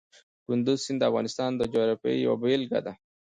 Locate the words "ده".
2.85-2.93